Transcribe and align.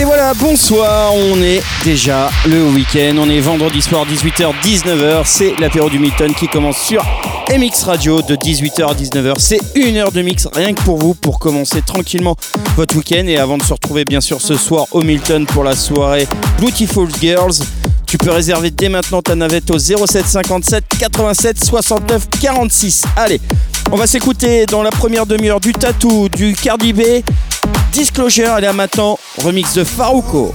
Et 0.00 0.04
voilà, 0.04 0.32
bonsoir, 0.32 1.14
on 1.14 1.42
est 1.42 1.62
déjà 1.84 2.30
le 2.46 2.64
week-end, 2.64 3.14
on 3.18 3.28
est 3.28 3.40
vendredi 3.40 3.82
soir 3.82 4.06
18h-19h, 4.06 5.22
c'est 5.26 5.54
l'apéro 5.58 5.90
du 5.90 5.98
Milton 5.98 6.32
qui 6.34 6.48
commence 6.48 6.78
sur 6.78 7.04
MX 7.50 7.84
Radio 7.84 8.22
de 8.22 8.34
18h 8.34 8.90
à 8.90 8.94
19h. 8.94 9.34
C'est 9.38 9.60
une 9.74 9.98
heure 9.98 10.10
de 10.10 10.22
mix 10.22 10.48
rien 10.54 10.72
que 10.72 10.80
pour 10.82 10.96
vous 10.96 11.12
pour 11.12 11.38
commencer 11.38 11.82
tranquillement 11.82 12.36
votre 12.74 12.96
week-end 12.96 13.26
et 13.26 13.36
avant 13.36 13.58
de 13.58 13.62
se 13.62 13.74
retrouver 13.74 14.06
bien 14.06 14.22
sûr 14.22 14.40
ce 14.40 14.56
soir 14.56 14.86
au 14.92 15.02
Milton 15.02 15.44
pour 15.44 15.62
la 15.62 15.76
soirée 15.76 16.26
Beautiful 16.58 17.08
Girls. 17.20 17.56
Tu 18.06 18.16
peux 18.16 18.30
réserver 18.30 18.70
dès 18.70 18.88
maintenant 18.88 19.20
ta 19.20 19.34
navette 19.34 19.70
au 19.70 19.78
07 19.78 20.26
57 20.26 20.84
87 21.00 21.64
69 21.64 22.28
46. 22.40 23.04
Allez, 23.16 23.42
on 23.90 23.96
va 23.96 24.06
s'écouter 24.06 24.64
dans 24.64 24.82
la 24.82 24.90
première 24.90 25.26
demi-heure 25.26 25.60
du 25.60 25.74
Tattoo, 25.74 26.30
du 26.30 26.54
Cardi 26.54 26.94
B, 26.94 27.02
Disclosure, 27.92 28.54
elle 28.56 28.64
est 28.64 28.68
à 28.68 28.72
maintenant, 28.72 29.18
remix 29.36 29.74
de 29.74 29.84
Faruko. 29.84 30.54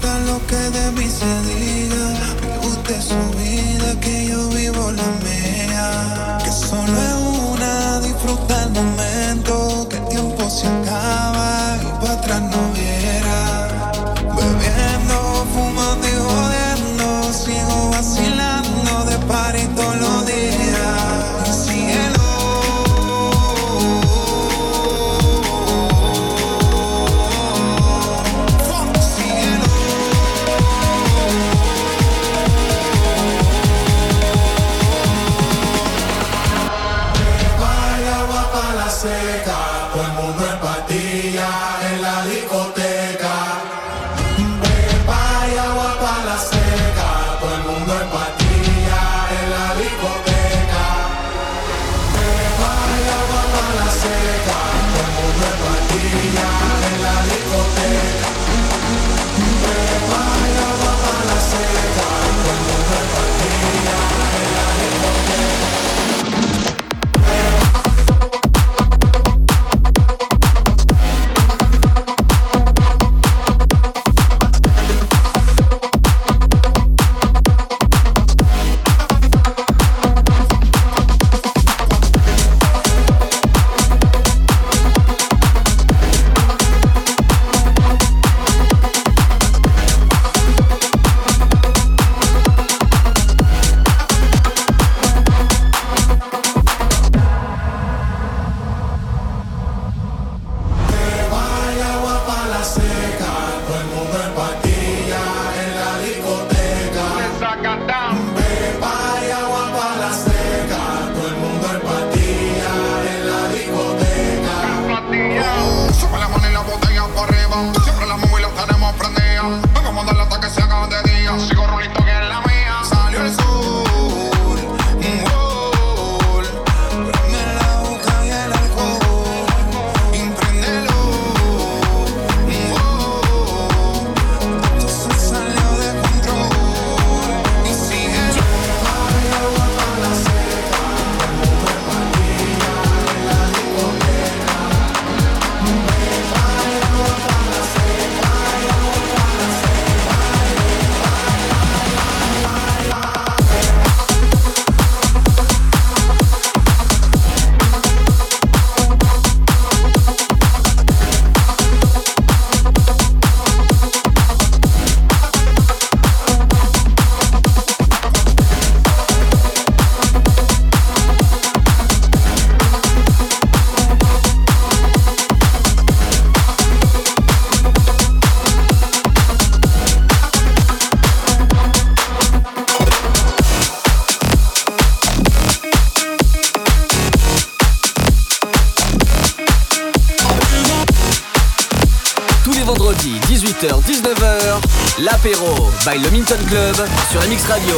By 195.86 195.98
le 195.98 196.10
Minton 196.12 196.38
Club 196.48 196.76
sur 197.12 197.20
MX 197.20 197.48
Radio. 197.48 197.76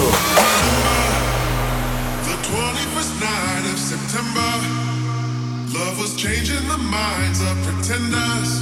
The 2.24 2.38
21st 2.46 3.20
night 3.20 3.74
of 3.74 3.80
September, 3.80 4.52
love 5.74 6.00
was 6.00 6.16
changing 6.16 6.68
the 6.68 6.78
minds 6.78 7.42
of 7.42 7.58
pretenders 7.66 8.62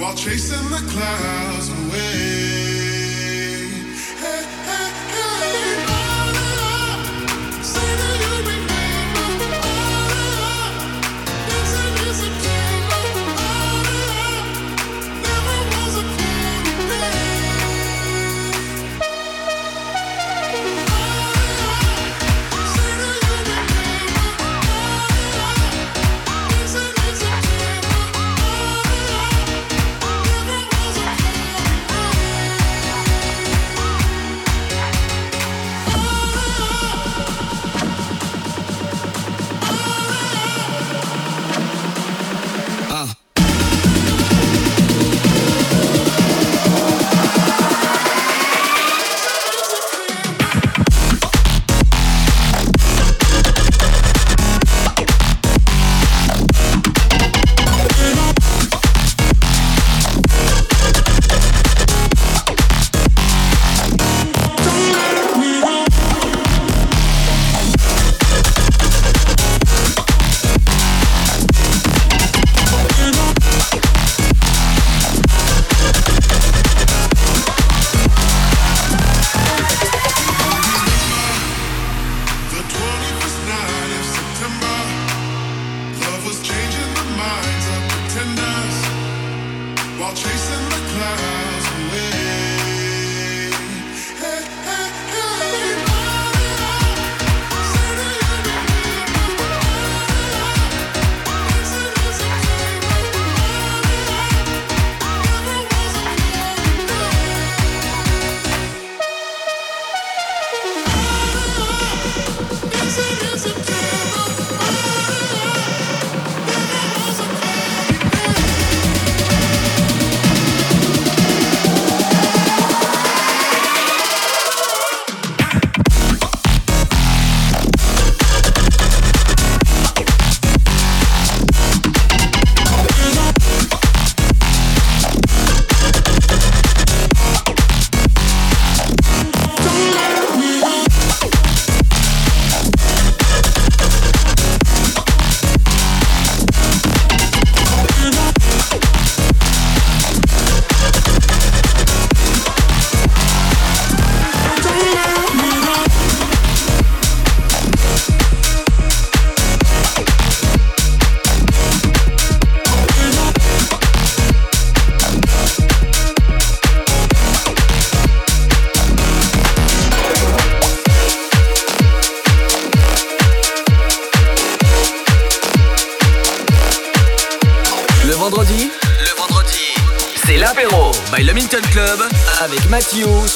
while 0.00 0.14
chasing 0.14 0.70
the 0.70 0.80
clouds 0.90 1.68
away. 1.68 2.35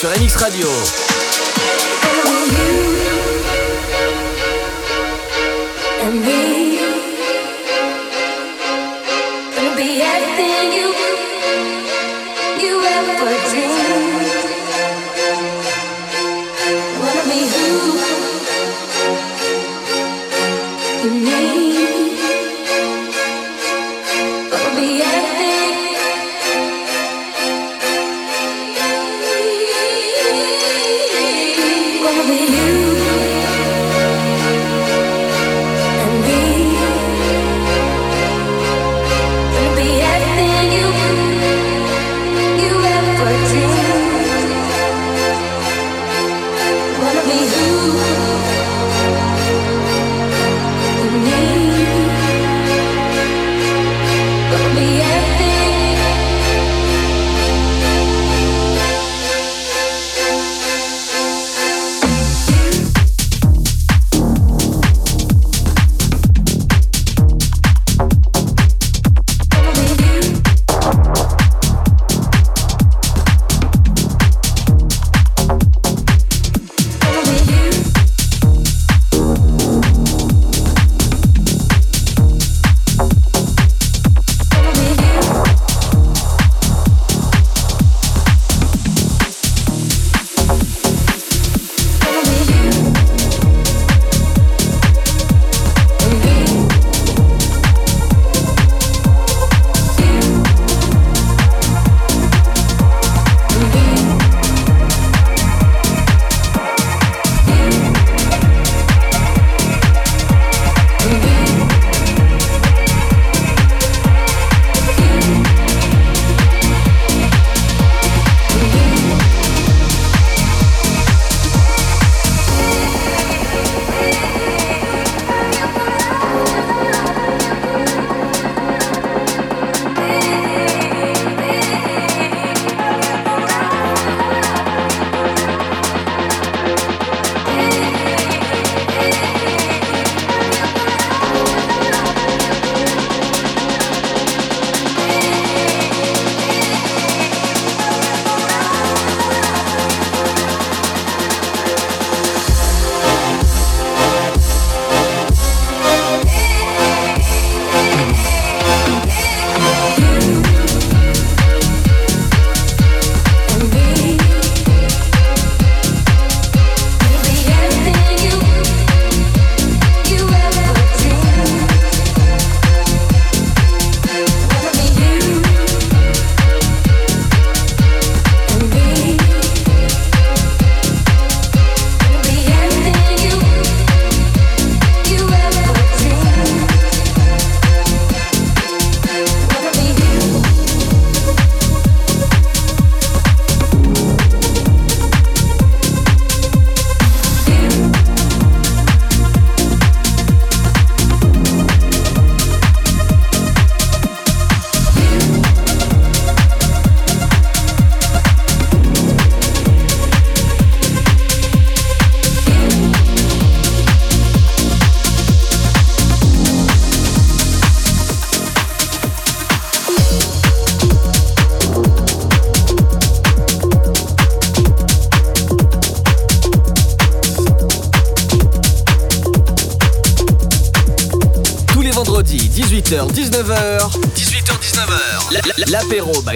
Sur 0.00 0.08
MX 0.08 0.36
Radio. 0.36 0.99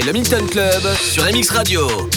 Le 0.06 0.12
Milton 0.12 0.46
Club 0.46 0.82
sur 1.00 1.24
MX 1.24 1.50
Radio. 1.50 2.13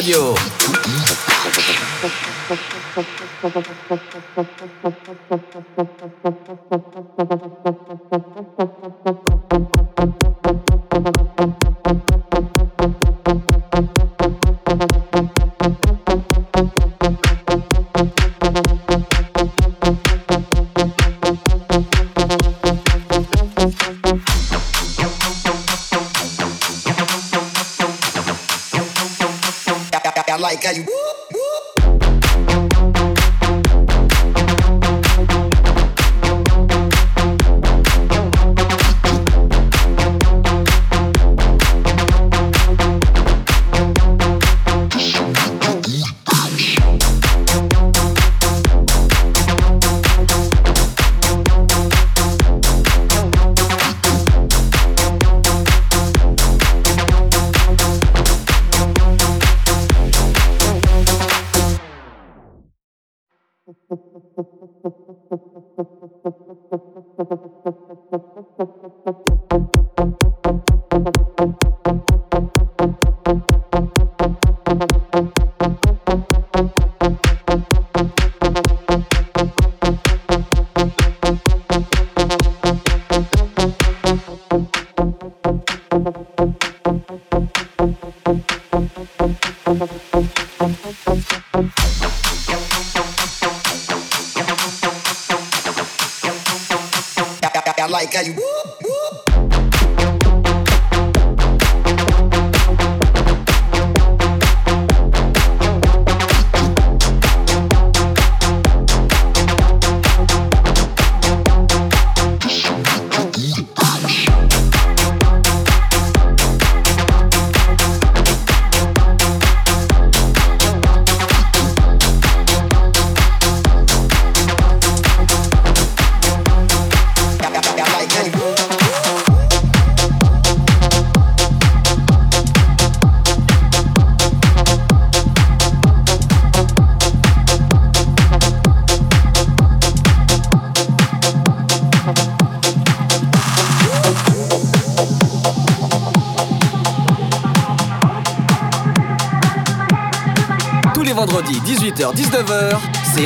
Radio. 0.00 0.49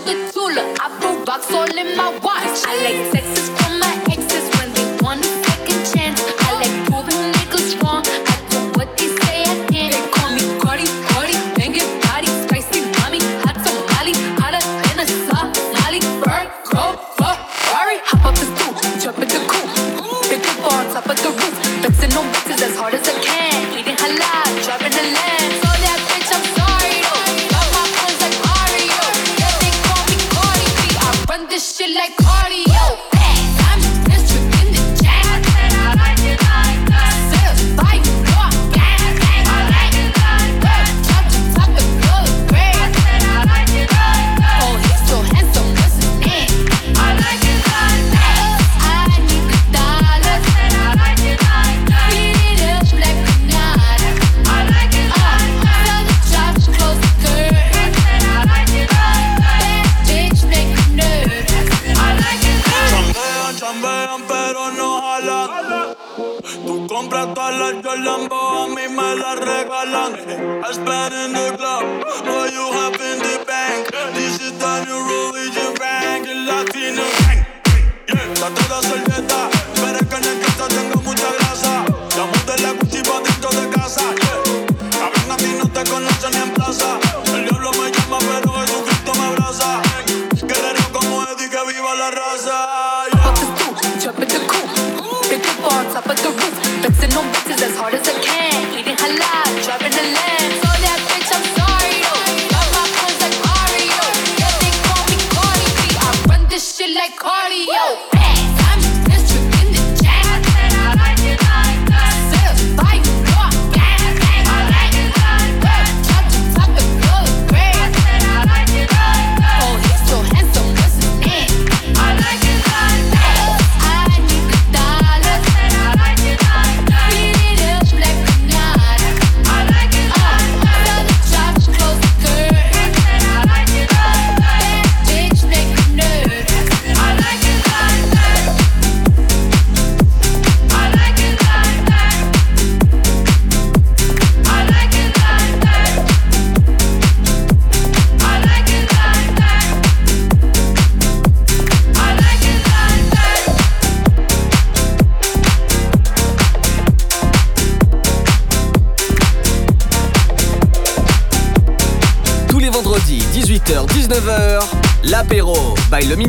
the 0.00 0.30
Tula. 0.32 0.74
I 0.80 0.88
put 1.00 1.28
rocks 1.28 1.50
all 1.52 1.64
in 1.64 1.96
my 1.96 2.10
watch. 2.18 2.62
I 2.66 2.74
like 2.84 3.17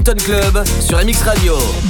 Club 0.03 0.63
sur 0.79 0.97
MX 0.97 1.23
Radio. 1.23 1.88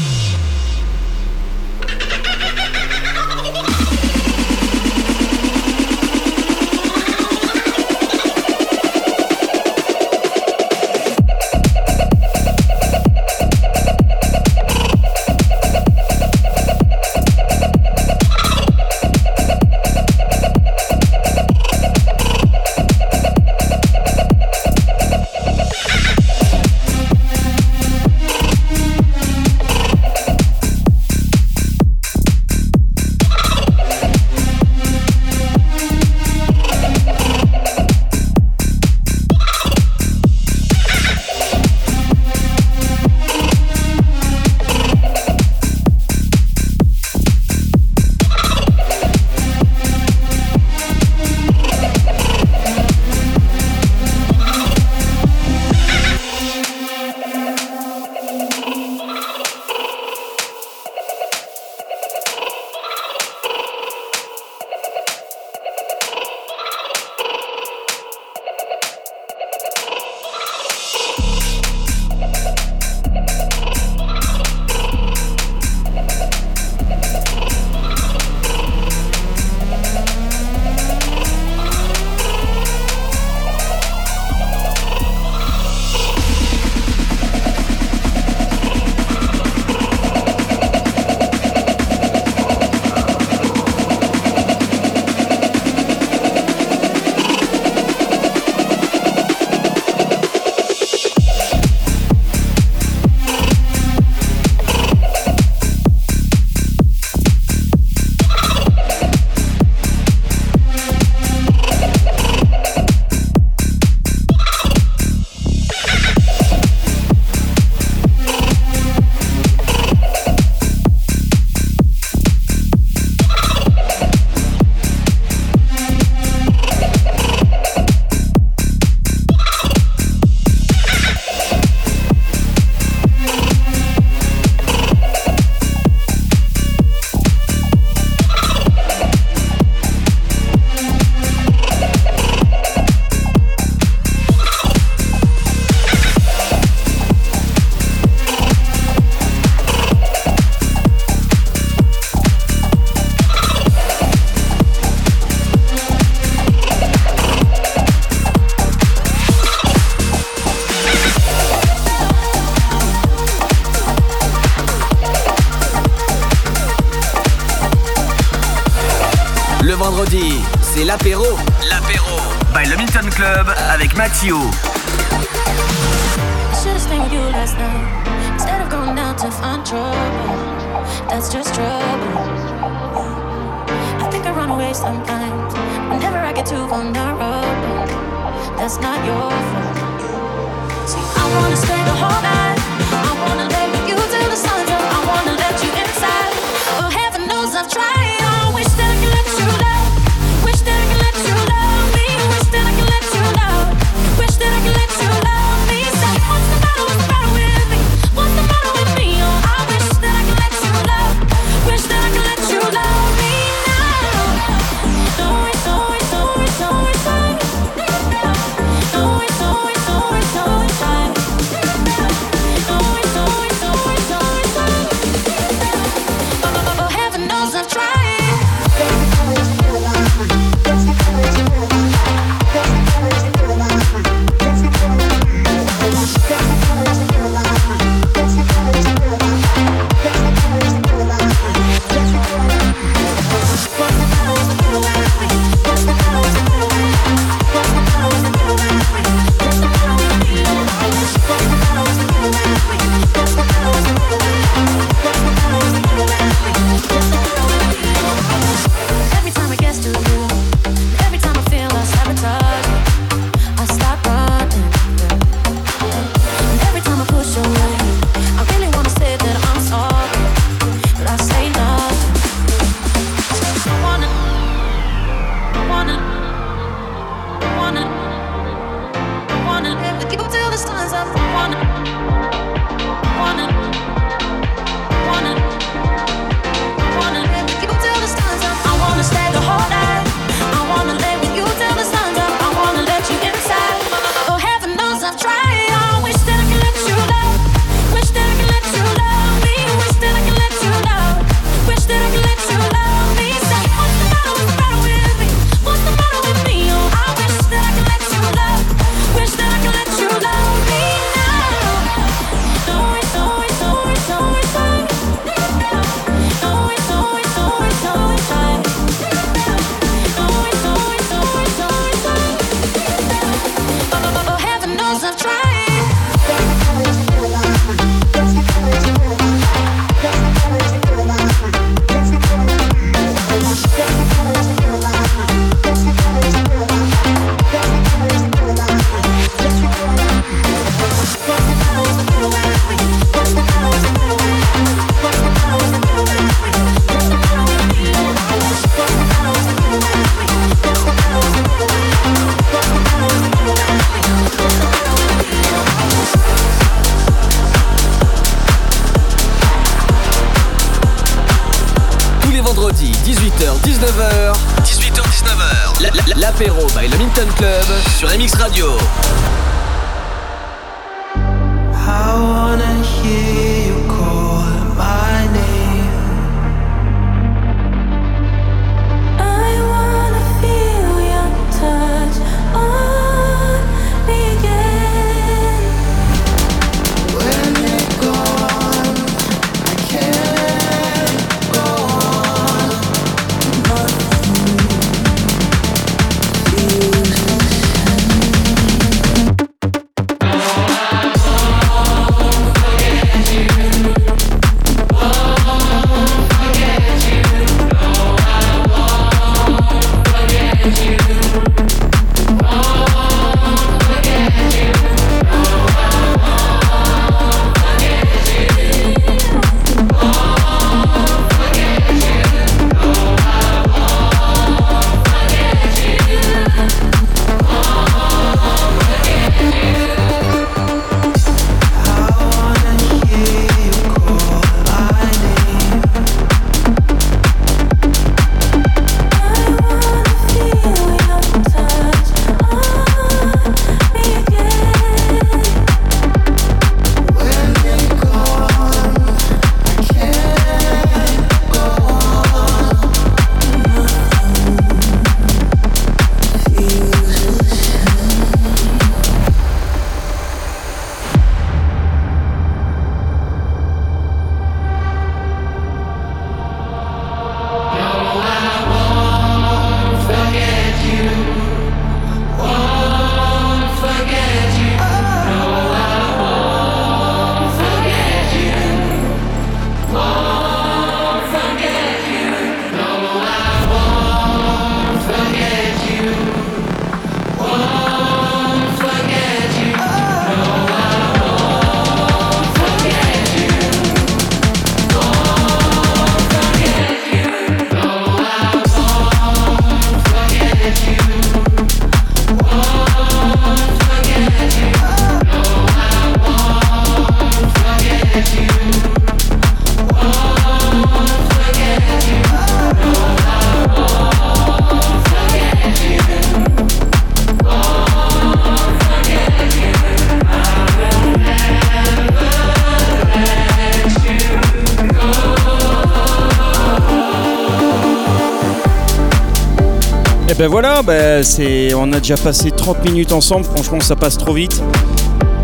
On 531.76 531.92
a 531.92 532.00
déjà 532.00 532.16
passé 532.16 532.50
30 532.50 532.86
minutes 532.86 533.12
ensemble, 533.12 533.44
franchement 533.44 533.80
ça 533.82 533.96
passe 533.96 534.18
trop 534.18 534.34
vite. 534.34 534.62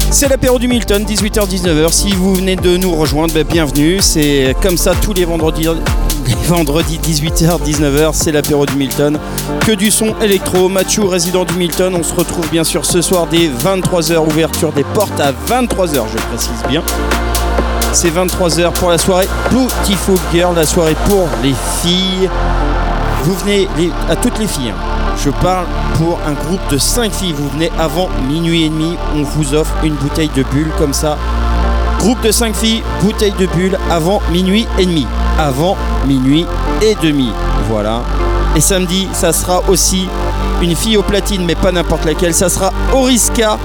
C'est 0.10 0.30
l'apéro 0.30 0.58
du 0.58 0.70
Milton, 0.70 1.04
18h-19h. 1.04 1.92
Si 1.92 2.12
vous 2.14 2.36
venez 2.36 2.56
de 2.56 2.78
nous 2.78 2.96
rejoindre, 2.96 3.34
ben 3.34 3.44
bienvenue. 3.44 3.98
C'est 4.00 4.56
comme 4.62 4.78
ça 4.78 4.94
tous 5.02 5.12
les 5.14 5.26
vendredis, 5.26 5.68
les 6.28 6.34
vendredis 6.48 7.00
18h-19h, 7.00 8.12
c'est 8.14 8.32
l'apéro 8.32 8.66
du 8.66 8.76
Milton. 8.76 9.20
Que 9.66 9.74
du 9.74 9.92
son 9.92 10.16
électro. 10.22 10.70
Mathieu, 10.70 11.04
résident 11.04 11.44
du 11.44 11.56
Milton, 11.56 11.94
on 11.94 12.04
se 12.04 12.14
retrouve 12.14 12.48
bien 12.50 12.64
sûr 12.64 12.86
ce 12.86 13.02
soir 13.02 13.28
dès 13.30 13.50
23h, 13.50 14.18
ouverture 14.20 14.72
des 14.72 14.86
portes 14.86 15.20
à 15.20 15.34
23h, 15.34 16.04
je 16.14 16.24
précise 16.30 16.64
bien. 16.70 16.84
C'est 17.92 18.16
23h 18.16 18.72
pour 18.72 18.92
la 18.92 18.98
soirée 18.98 19.28
Beautiful 19.52 20.18
Girl, 20.34 20.56
la 20.56 20.66
soirée 20.66 20.96
pour 21.06 21.28
les 21.44 21.54
filles. 21.82 22.30
Vous 23.24 23.34
venez 23.36 23.68
à 24.10 24.16
toutes 24.16 24.40
les 24.40 24.48
filles. 24.48 24.70
hein. 24.70 24.95
Je 25.18 25.30
parle 25.30 25.66
pour 25.98 26.20
un 26.28 26.34
groupe 26.34 26.62
de 26.70 26.78
5 26.78 27.12
filles. 27.12 27.34
Vous 27.34 27.48
venez 27.50 27.72
avant 27.80 28.10
minuit 28.28 28.64
et 28.64 28.70
demi. 28.70 28.98
On 29.16 29.24
vous 29.24 29.54
offre 29.54 29.74
une 29.84 29.96
bouteille 29.96 30.30
de 30.36 30.44
bulle 30.44 30.72
comme 30.78 30.94
ça. 30.94 31.18
Groupe 32.00 32.22
de 32.22 32.32
5 32.32 32.56
filles, 32.56 32.84
bouteille 33.02 33.34
de 33.34 33.46
bulle 33.48 33.78
avant 33.90 34.22
minuit 34.32 34.68
et 34.78 34.86
demi. 34.86 35.08
Avant 35.40 35.78
minuit 36.06 36.46
et 36.82 36.96
demi. 37.02 37.32
Voilà. 37.70 38.02
Et 38.56 38.62
samedi, 38.62 39.08
ça 39.14 39.34
sera 39.34 39.62
aussi 39.68 40.08
une 40.62 40.76
fille 40.76 40.98
au 40.98 41.04
platine, 41.04 41.46
mais 41.46 41.56
pas 41.56 41.72
n'importe 41.72 42.06
laquelle. 42.06 42.34
Ça 42.34 42.50
sera 42.50 42.72
Oriska. 42.94 43.58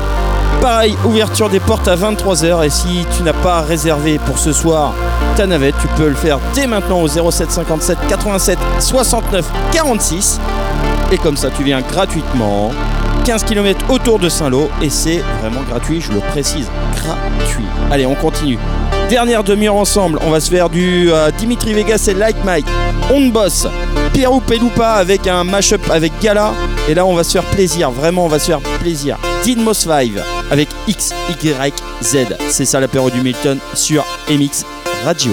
Pareil, 0.60 0.96
ouverture 1.04 1.48
des 1.48 1.60
portes 1.60 1.88
à 1.88 1.96
23h. 1.96 2.64
Et 2.64 2.70
si 2.70 3.06
tu 3.16 3.22
n'as 3.22 3.32
pas 3.32 3.60
réservé 3.62 4.18
pour 4.18 4.38
ce 4.38 4.52
soir 4.52 4.92
ta 5.36 5.46
navette, 5.46 5.74
tu 5.80 5.88
peux 5.88 6.08
le 6.08 6.14
faire 6.14 6.38
dès 6.54 6.66
maintenant 6.66 7.00
au 7.00 7.08
07 7.08 7.50
57 7.50 7.98
87 8.08 8.58
69 8.78 9.46
46. 9.72 10.40
Et 11.12 11.18
comme 11.18 11.36
ça, 11.36 11.50
tu 11.50 11.64
viens 11.64 11.80
gratuitement. 11.80 12.70
15 13.24 13.44
km 13.44 13.90
autour 13.90 14.18
de 14.18 14.28
Saint-Lô. 14.28 14.70
Et 14.80 14.90
c'est 14.90 15.22
vraiment 15.40 15.62
gratuit, 15.68 16.00
je 16.00 16.12
le 16.12 16.20
précise. 16.20 16.68
Gratuit. 16.94 17.64
Allez, 17.90 18.06
on 18.06 18.14
continue. 18.14 18.58
Dernière 19.08 19.42
demi-heure 19.42 19.74
ensemble. 19.74 20.18
On 20.22 20.30
va 20.30 20.40
se 20.40 20.50
faire 20.50 20.70
du 20.70 21.10
euh, 21.10 21.30
Dimitri 21.32 21.74
Vegas 21.74 22.06
et 22.08 22.14
Like 22.14 22.44
Mike. 22.44 22.66
On 23.12 23.28
boss. 23.28 23.66
Pierrot 24.12 24.40
Peloupa 24.40 24.92
avec 24.92 25.26
un 25.26 25.42
mashup 25.42 25.90
avec 25.90 26.12
Gala. 26.20 26.52
Et 26.88 26.94
là, 26.94 27.04
on 27.04 27.14
va 27.14 27.24
se 27.24 27.32
faire 27.32 27.44
plaisir. 27.44 27.90
Vraiment, 27.90 28.26
on 28.26 28.28
va 28.28 28.38
se 28.38 28.46
faire 28.46 28.60
plaisir. 28.80 29.18
Dinmos 29.44 29.74
5 29.74 30.12
avec 30.50 30.68
XYZ. 30.88 32.36
C'est 32.50 32.64
ça 32.64 32.80
l'apéro 32.80 33.10
du 33.10 33.20
Milton 33.20 33.58
sur 33.74 34.04
MX 34.28 34.64
Radio. 35.04 35.32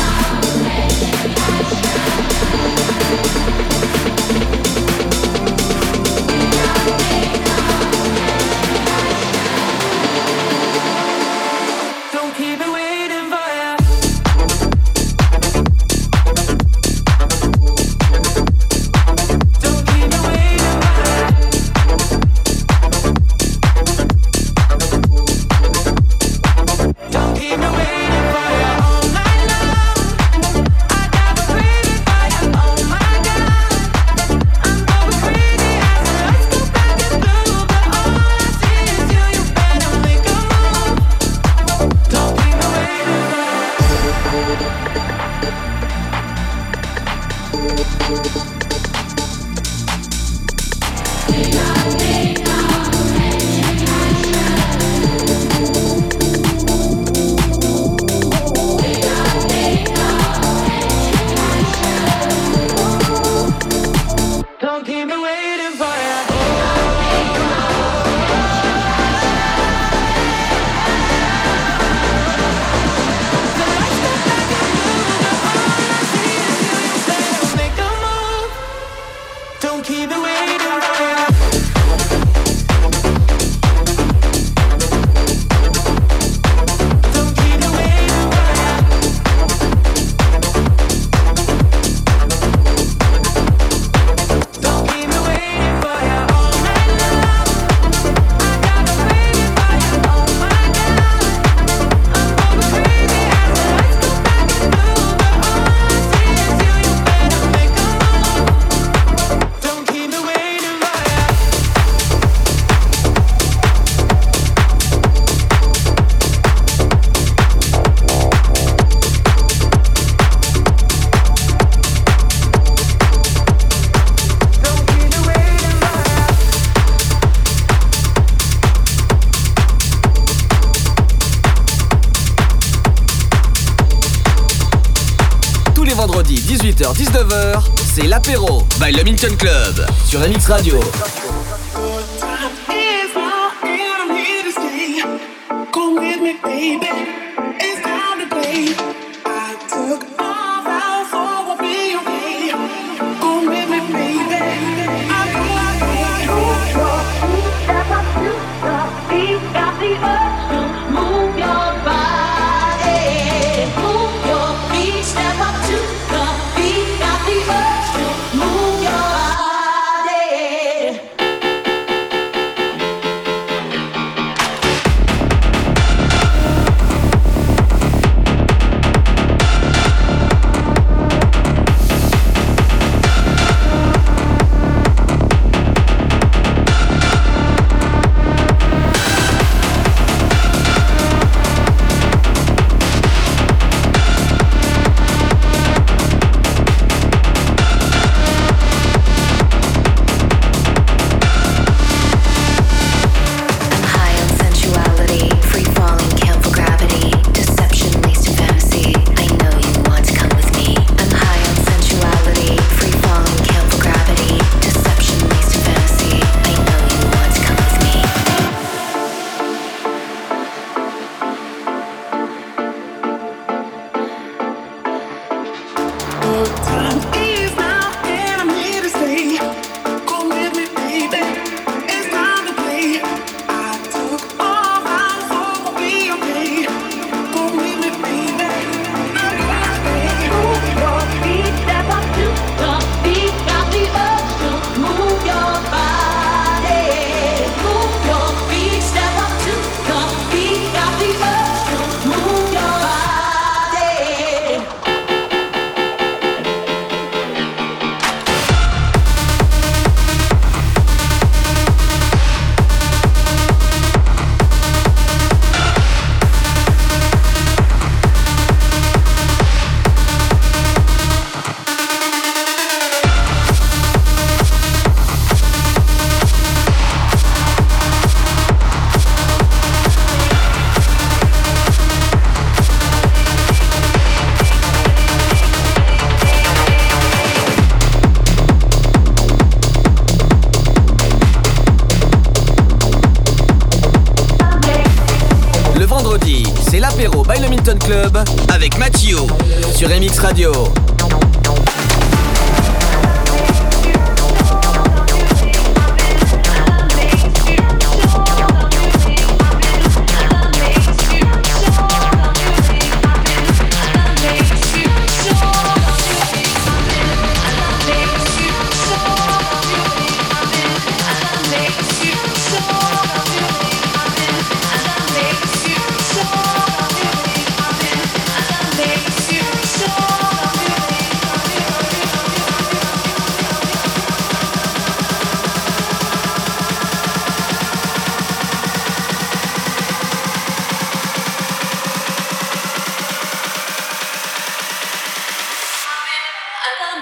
19h, 136.93 137.63
c'est 137.93 138.07
l'apéro 138.07 138.63
by 138.79 138.91
le 138.91 139.03
Minton 139.03 139.35
Club 139.37 139.85
sur 140.05 140.19
MX 140.19 140.47
Radio. 140.47 140.79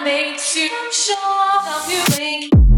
makes 0.03 0.55
you 0.55 0.69
sure, 0.91 1.15
how 1.17 1.89
you 1.89 2.03
make. 2.17 2.68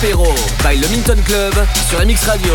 L'apéro 0.00 0.32
by 0.62 0.78
le 0.78 0.88
Minton 0.88 1.20
Club 1.24 1.54
sur 1.88 1.98
MX 2.00 2.24
Radio. 2.26 2.54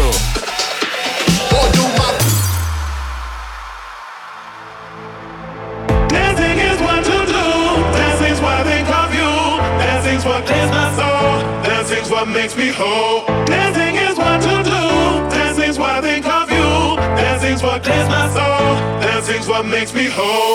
Dancing 6.10 6.60
is 6.60 6.82
what 6.82 7.04
what 10.26 10.46
my 10.72 10.96
soul. 10.96 11.42
Dancing's 11.64 12.10
what 12.10 12.28
makes 12.28 12.56
me 12.56 12.70
whole. 12.70 13.26
Dancing 13.46 13.96
is 13.96 14.18
what 14.18 14.42
to 14.42 14.64
do. 14.64 15.30
Dancing's 15.30 15.78
of 15.78 16.52
you. 16.52 16.98
Dancing's 17.16 17.62
what 17.62 17.84
clears 17.84 18.10
my 18.10 18.28
soul. 18.30 18.76
Dancing's 19.02 19.48
what 19.48 19.66
makes 19.66 19.94
me 19.94 20.08
whole. 20.08 20.55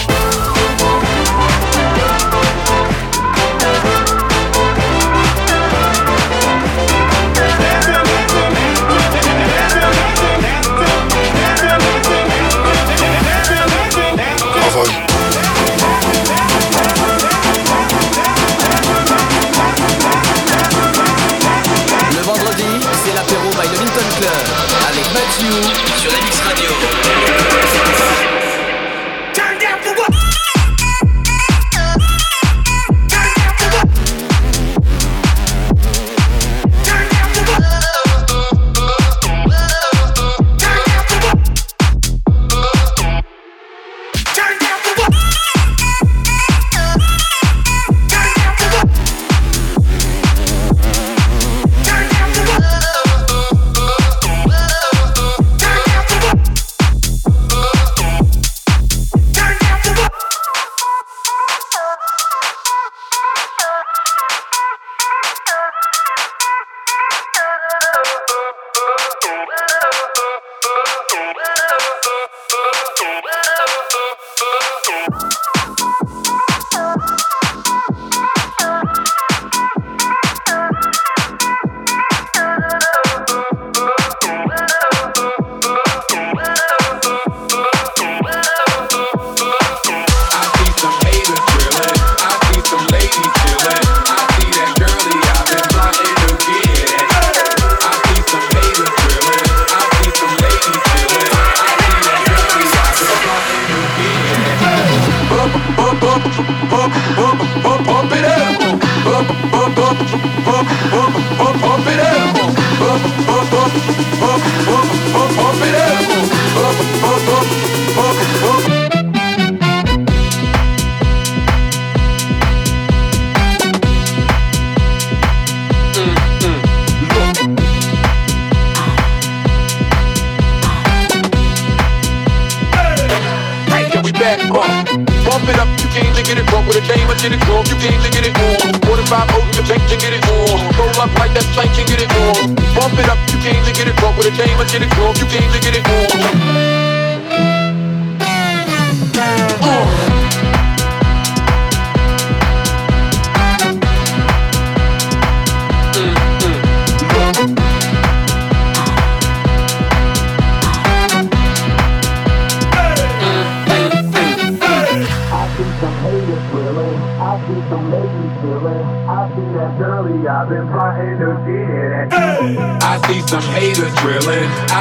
Thank 26.81 27.05
you. 27.05 27.10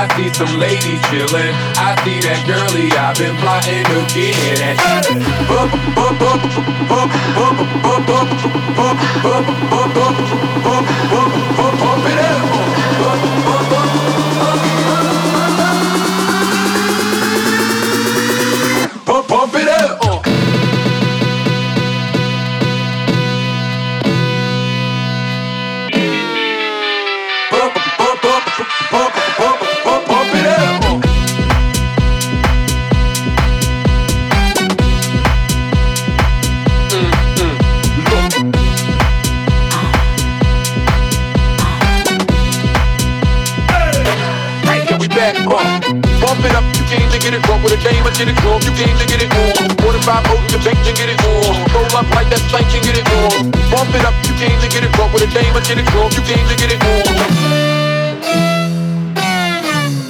I 0.01 0.09
see 0.17 0.33
some 0.33 0.59
ladies 0.59 0.99
chillin'. 1.13 1.53
I 1.77 1.93
see 2.05 2.21
that 2.25 2.41
girlie 2.49 2.89
I've 2.97 3.19
been 3.19 3.37
plotting 3.37 3.85
to 3.85 4.01
get 4.15 4.63
at. 4.65 4.81
Bump, 5.47 5.77
bump, 5.95 6.19
bump, 6.89 7.11
get 47.81 47.97
it 47.97 47.97
drunk 47.97 48.12
with 48.12 48.12
a 48.12 48.12
dame, 48.12 48.12
I 48.12 48.12
did 48.12 48.28
it 48.28 48.37
drunk, 48.45 48.64
you 48.68 48.72
came 48.76 48.97
to 49.01 49.07
get 49.09 49.22
it 49.24 49.33
on. 49.33 49.64
45 49.81 50.28
O's, 50.28 50.53
you 50.53 50.61
bank 50.61 50.78
to 50.85 50.93
get 50.93 51.09
it 51.09 51.20
on. 51.24 51.57
Roll 51.72 51.89
up 51.97 52.09
like 52.12 52.28
that 52.28 52.43
plank 52.53 52.68
and 52.76 52.85
get 52.85 53.01
it 53.01 53.09
on. 53.09 53.49
Bump 53.72 53.97
it 53.97 54.05
up, 54.05 54.12
you 54.28 54.37
came 54.37 54.61
to 54.61 54.68
get 54.68 54.85
it 54.85 54.93
drunk 54.93 55.16
with 55.16 55.24
a 55.24 55.31
dame, 55.33 55.57
I 55.57 55.61
did 55.64 55.81
it 55.81 55.89
drunk, 55.89 56.12
you 56.12 56.24
came 56.28 56.45
to 56.45 56.57
get 56.61 56.68
it 56.68 56.81
on. 56.85 57.01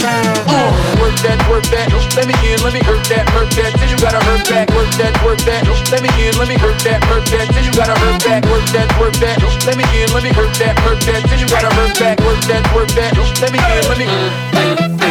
Uh, 0.02 0.70
Work 0.98 1.16
that, 1.22 1.38
work 1.46 1.66
that, 1.70 1.86
let 2.18 2.26
me 2.26 2.34
in, 2.50 2.58
let 2.66 2.74
me 2.74 2.82
hurt 2.82 3.06
that, 3.06 3.30
murk 3.30 3.50
that, 3.54 3.70
till 3.78 3.86
you 3.86 3.98
gotta 4.02 4.18
hurt 4.18 4.42
back, 4.50 4.66
work 4.74 4.90
that, 4.98 5.14
work 5.22 5.38
that, 5.46 5.62
let 5.94 6.02
me 6.02 6.10
in, 6.18 6.34
let 6.38 6.48
me 6.50 6.58
hurt 6.58 6.78
that, 6.82 6.98
murk 7.06 7.24
that, 7.30 7.46
till 7.54 7.62
you 7.62 7.72
gotta 7.78 7.94
hurt 7.94 8.18
back, 8.26 8.42
work 8.50 8.66
that, 8.74 8.90
work 8.98 9.14
that, 9.22 9.38
let 9.66 9.78
me 9.78 9.86
in, 9.94 10.10
let 10.10 10.22
me 10.26 10.34
hurt 10.34 10.50
that, 10.58 10.74
murk 10.82 10.98
that, 11.06 11.22
till 11.30 11.38
you 11.38 11.46
gotta 11.46 11.70
hurt 11.70 11.94
back, 11.98 12.18
work 12.26 12.42
that, 12.50 12.66
work 12.74 12.90
that, 12.98 13.14
let 13.38 13.52
me 13.54 13.60
in, 13.62 13.82
let 13.86 13.98
me. 13.98 15.09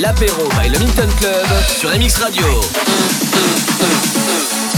L'apéro 0.00 0.48
by 0.56 0.70
le 0.70 0.78
Minton 0.78 1.08
Club 1.18 1.46
sur 1.78 1.90
MX 1.90 2.22
Radio. 2.22 2.46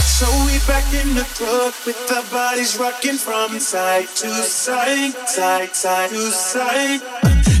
So 0.03 0.25
we 0.45 0.59
back 0.67 0.83
in 0.93 1.15
the 1.15 1.23
club 1.35 1.73
with 1.85 2.11
our 2.11 2.23
bodies 2.29 2.77
rocking 2.77 3.17
from 3.17 3.57
side 3.57 4.07
to 4.15 4.27
side, 4.27 5.13
side, 5.25 5.73
side 5.73 6.09
to 6.09 6.29
side. 6.29 7.01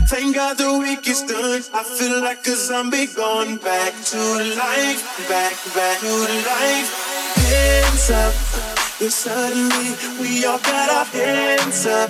Thank 0.07 0.35
God 0.35 0.57
the 0.57 0.77
week 0.77 1.07
is 1.07 1.21
done. 1.21 1.61
I 1.73 1.83
feel 1.83 2.21
like 2.21 2.45
a 2.47 2.55
zombie 2.55 3.07
going 3.07 3.55
back 3.57 3.93
to 4.11 4.19
life, 4.57 5.01
back, 5.29 5.55
back 5.73 5.99
to 6.01 6.13
life. 6.43 6.91
Hands 7.47 8.11
up. 8.11 8.33
Suddenly 9.09 9.95
we 10.19 10.45
all 10.45 10.59
got 10.59 10.89
our 10.89 11.05
hands 11.05 11.85
up. 11.85 12.09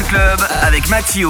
Club 0.00 0.40
avec 0.62 0.88
Mathieu. 0.88 1.28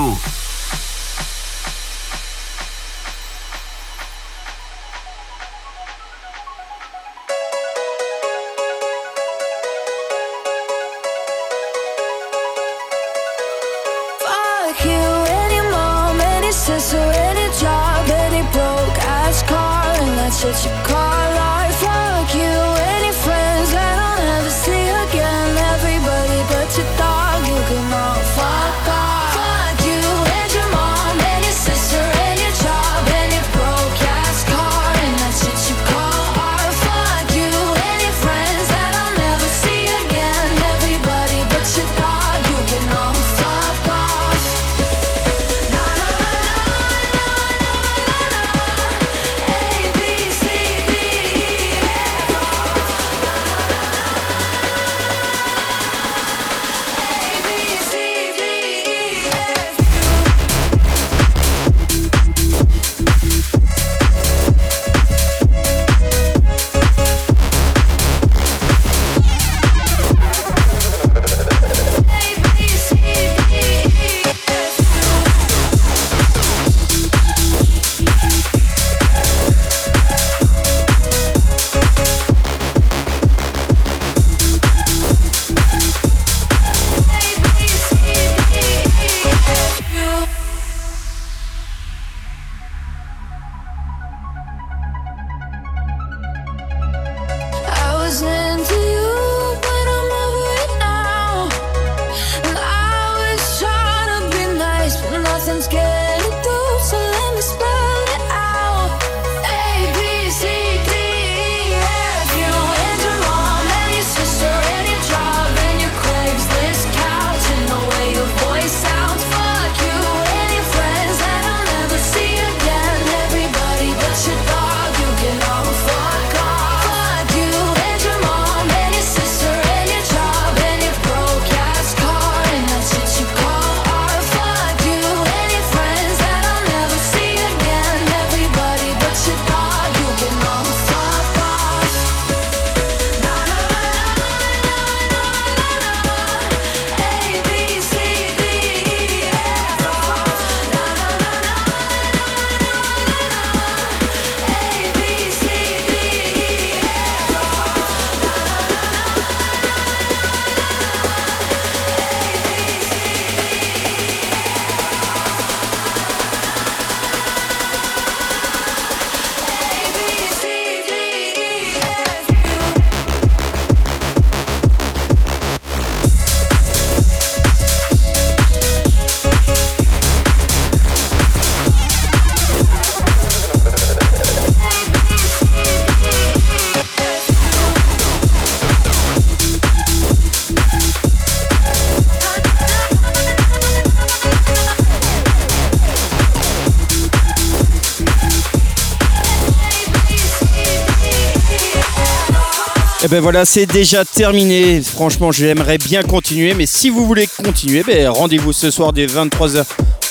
Ben 203.13 203.21
voilà, 203.21 203.45
c'est 203.45 203.67
déjà 203.67 204.07
terminé. 204.07 204.81
Franchement, 204.81 205.33
j'aimerais 205.33 205.77
bien 205.77 206.03
continuer, 206.03 206.55
mais 206.55 206.65
si 206.65 206.89
vous 206.89 207.05
voulez 207.07 207.27
continuer, 207.27 207.83
ben 207.83 208.09
rendez-vous 208.09 208.55
ce 208.55 208.71
soir 208.71 208.95
dès 208.95 209.05
23h 209.05 209.67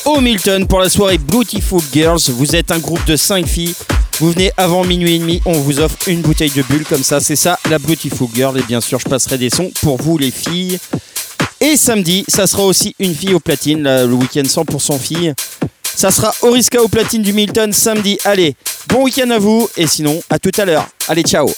au 0.06 0.22
Milton 0.22 0.68
pour 0.68 0.80
la 0.80 0.88
soirée 0.88 1.18
Beautiful 1.18 1.82
Girls. 1.91 2.20
Vous 2.30 2.56
êtes 2.56 2.70
un 2.70 2.78
groupe 2.78 3.04
de 3.06 3.16
5 3.16 3.47
filles. 3.47 3.74
Vous 4.20 4.30
venez 4.30 4.52
avant 4.56 4.84
minuit 4.84 5.16
et 5.16 5.18
demi, 5.18 5.41
on 5.45 5.54
vous 5.54 5.80
offre 5.80 5.97
une 6.06 6.22
bouteille 6.22 6.52
de 6.52 6.62
bulle 6.62 6.86
comme 6.86 7.02
ça. 7.02 7.20
C'est 7.20 7.36
ça, 7.36 7.58
la 7.72 7.80
Beautiful 7.80 8.28
Girl. 8.36 8.56
Et 8.60 8.62
bien 8.62 8.82
sûr, 8.82 8.99
je 8.99 9.10
passerai 9.10 9.39
des 9.39 9.49
sons 9.49 9.72
pour 9.82 9.99
vous, 9.99 10.20
les 10.20 10.30
filles. 10.30 10.78
Et 11.60 11.78
samedi, 11.78 12.24
ça 12.28 12.45
sera 12.45 12.66
aussi 12.66 12.93
une 12.99 13.16
fille 13.16 13.34
au 13.34 13.39
platine, 13.39 13.82
le 13.82 14.14
week-end 14.14 14.43
100% 14.43 14.99
filles. 14.99 15.34
Ça 15.84 16.12
sera 16.12 16.36
Oriska 16.43 16.80
au 16.80 16.88
platine 16.88 17.24
du 17.24 17.34
Milton 17.34 17.74
samedi. 17.74 18.20
Allez, 18.26 18.56
bon 18.89 19.06
week-end 19.06 19.32
à 19.32 19.39
vous. 19.39 19.68
Et 19.76 19.88
sinon, 19.88 20.22
à 20.30 20.38
tout 20.38 20.52
à 20.60 20.66
l'heure. 20.66 20.88
Allez, 21.08 21.24
ciao. 21.24 21.49